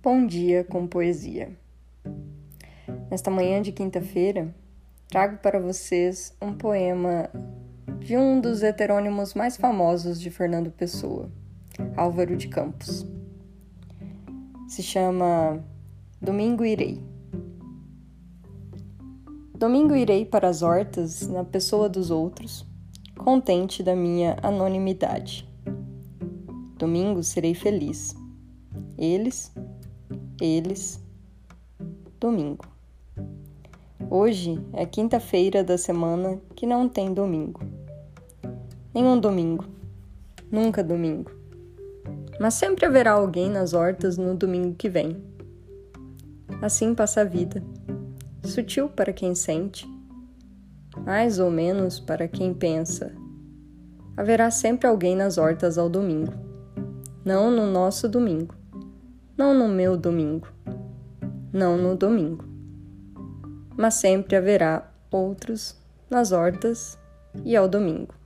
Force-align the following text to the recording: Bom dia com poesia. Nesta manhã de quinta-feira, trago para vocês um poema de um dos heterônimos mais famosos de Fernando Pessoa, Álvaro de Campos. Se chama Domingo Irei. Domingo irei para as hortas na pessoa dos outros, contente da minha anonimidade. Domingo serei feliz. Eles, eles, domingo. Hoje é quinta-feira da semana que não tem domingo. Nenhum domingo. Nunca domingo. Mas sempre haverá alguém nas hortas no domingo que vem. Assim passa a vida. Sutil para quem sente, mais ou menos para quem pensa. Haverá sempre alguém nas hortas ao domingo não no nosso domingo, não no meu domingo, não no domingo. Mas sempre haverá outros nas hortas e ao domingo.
Bom 0.00 0.24
dia 0.24 0.62
com 0.62 0.86
poesia. 0.86 1.50
Nesta 3.10 3.32
manhã 3.32 3.60
de 3.60 3.72
quinta-feira, 3.72 4.54
trago 5.08 5.38
para 5.38 5.58
vocês 5.58 6.32
um 6.40 6.52
poema 6.52 7.28
de 7.98 8.16
um 8.16 8.40
dos 8.40 8.62
heterônimos 8.62 9.34
mais 9.34 9.56
famosos 9.56 10.20
de 10.20 10.30
Fernando 10.30 10.70
Pessoa, 10.70 11.28
Álvaro 11.96 12.36
de 12.36 12.46
Campos. 12.46 13.04
Se 14.68 14.84
chama 14.84 15.64
Domingo 16.22 16.64
Irei. 16.64 17.02
Domingo 19.52 19.96
irei 19.96 20.24
para 20.24 20.46
as 20.48 20.62
hortas 20.62 21.26
na 21.26 21.42
pessoa 21.42 21.88
dos 21.88 22.12
outros, 22.12 22.64
contente 23.16 23.82
da 23.82 23.96
minha 23.96 24.36
anonimidade. 24.44 25.44
Domingo 26.78 27.20
serei 27.24 27.52
feliz. 27.52 28.14
Eles, 28.96 29.52
eles, 30.40 31.02
domingo. 32.20 32.64
Hoje 34.10 34.60
é 34.72 34.86
quinta-feira 34.86 35.62
da 35.62 35.76
semana 35.76 36.40
que 36.54 36.66
não 36.66 36.88
tem 36.88 37.12
domingo. 37.12 37.60
Nenhum 38.94 39.18
domingo. 39.18 39.64
Nunca 40.50 40.82
domingo. 40.82 41.30
Mas 42.40 42.54
sempre 42.54 42.86
haverá 42.86 43.12
alguém 43.12 43.50
nas 43.50 43.74
hortas 43.74 44.16
no 44.16 44.34
domingo 44.34 44.74
que 44.74 44.88
vem. 44.88 45.22
Assim 46.62 46.94
passa 46.94 47.20
a 47.20 47.24
vida. 47.24 47.62
Sutil 48.44 48.88
para 48.88 49.12
quem 49.12 49.34
sente, 49.34 49.86
mais 51.04 51.38
ou 51.38 51.50
menos 51.50 52.00
para 52.00 52.26
quem 52.26 52.54
pensa. 52.54 53.14
Haverá 54.16 54.50
sempre 54.50 54.86
alguém 54.86 55.14
nas 55.14 55.38
hortas 55.38 55.76
ao 55.76 55.88
domingo 55.88 56.48
não 57.28 57.50
no 57.50 57.70
nosso 57.70 58.08
domingo, 58.08 58.54
não 59.38 59.54
no 59.54 59.68
meu 59.68 59.96
domingo, 59.96 60.48
não 61.52 61.78
no 61.78 61.94
domingo. 61.94 62.44
Mas 63.76 63.94
sempre 63.94 64.34
haverá 64.34 64.90
outros 65.12 65.80
nas 66.10 66.32
hortas 66.32 66.98
e 67.44 67.56
ao 67.56 67.68
domingo. 67.68 68.17